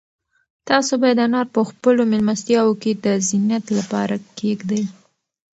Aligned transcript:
تاسو 0.67 0.93
باید 1.01 1.19
انار 1.25 1.47
په 1.55 1.61
خپلو 1.69 2.01
مېلمستیاوو 2.11 2.79
کې 2.81 2.91
د 3.03 3.05
زینت 3.27 3.65
لپاره 3.77 4.15
کېږدئ. 4.39 4.83